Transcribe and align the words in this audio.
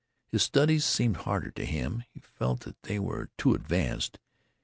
His 0.31 0.41
studies 0.41 0.83
seemed 0.83 1.15
harder 1.17 1.51
to 1.51 1.63
him 1.63 2.03
he 2.11 2.21
felt 2.21 2.61
that 2.61 2.81
they 2.81 2.97
were 2.97 3.29
too 3.37 3.53
advanced. 3.53 4.17